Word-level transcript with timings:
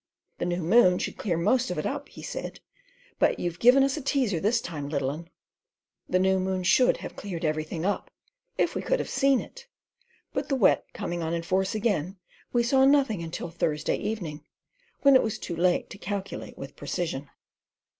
"The 0.39 0.45
new 0.47 0.63
moon 0.63 0.97
should 0.97 1.15
clear 1.15 1.37
most 1.37 1.69
of 1.69 1.77
it 1.77 1.85
up," 1.85 2.09
he 2.09 2.23
said; 2.23 2.59
"but 3.19 3.39
you've 3.39 3.59
given 3.59 3.83
us 3.83 3.97
a 3.97 4.01
teaser 4.01 4.39
this 4.39 4.59
time, 4.59 4.89
little 4.89 5.11
'un." 5.11 5.29
The 6.09 6.17
new 6.17 6.39
moon 6.39 6.63
should 6.63 6.97
have 7.05 7.15
cleared 7.15 7.45
everything 7.45 7.85
up 7.85 8.09
if 8.57 8.73
we 8.73 8.81
could 8.81 8.97
have 8.97 9.11
seen 9.11 9.39
it, 9.39 9.67
but 10.33 10.49
the 10.49 10.55
Wet 10.55 10.85
coming 10.93 11.21
on 11.21 11.35
in 11.35 11.43
force 11.43 11.75
again, 11.75 12.17
we 12.51 12.63
saw 12.63 12.83
nothing 12.83 13.29
till 13.29 13.51
Thursday 13.51 13.97
evening, 13.97 14.43
when 15.03 15.15
it 15.15 15.21
was 15.21 15.37
too 15.37 15.55
late 15.55 15.87
to 15.91 15.99
calculate 15.99 16.57
with 16.57 16.75
precision. 16.75 17.29